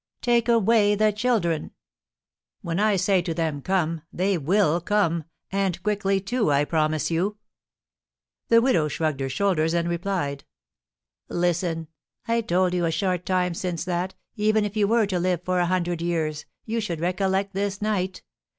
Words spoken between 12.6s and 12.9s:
you a